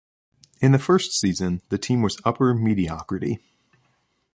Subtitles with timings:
[0.61, 3.37] In the first season, the team was upper mediocrity.